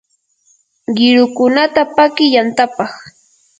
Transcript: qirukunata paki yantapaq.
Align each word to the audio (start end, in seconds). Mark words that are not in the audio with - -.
qirukunata 0.95 1.81
paki 1.95 2.25
yantapaq. 2.35 2.91